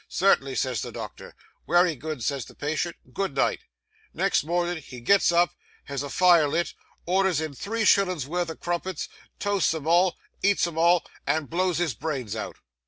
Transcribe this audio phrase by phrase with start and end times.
[0.09, 1.35] "Certainly," says the doctor.
[1.67, 3.59] "Wery good," says the patient; "good night."
[4.15, 5.51] Next mornin' he gets up,
[5.83, 6.73] has a fire lit,
[7.05, 11.77] orders in three shillins' wurth o' crumpets, toasts 'em all, eats 'em all, and blows
[11.77, 12.55] his brains out.